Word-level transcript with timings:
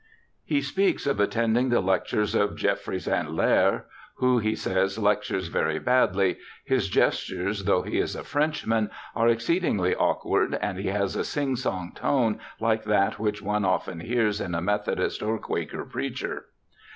He 0.43 0.61
speaks 0.63 1.05
of 1.05 1.19
attending 1.19 1.69
the 1.69 1.79
lectures 1.79 2.33
of 2.33 2.55
Geoffroy 2.55 2.97
St. 2.97 3.27
Hillaire, 3.27 3.83
who, 4.15 4.39
he 4.39 4.55
says,' 4.55 4.97
lectures 4.97 5.45
very 5.49 5.77
badly; 5.77 6.37
his 6.65 6.89
gestures, 6.89 7.65
though 7.65 7.83
he 7.83 7.99
is 7.99 8.15
a 8.15 8.23
Frenchman, 8.23 8.89
are 9.15 9.27
exceedingly 9.29 9.93
awkward, 9.93 10.55
and 10.55 10.79
he 10.79 10.87
has 10.87 11.15
a 11.15 11.23
sing 11.23 11.55
song 11.55 11.91
tone 11.93 12.39
like 12.59 12.83
that 12.85 13.19
which 13.19 13.43
one 13.43 13.63
often 13.63 13.99
hears 13.99 14.41
in 14.41 14.55
a 14.55 14.59
Methodist 14.61 15.21
or 15.21 15.37
Quaker 15.37 15.85
preacher.' 15.85 16.45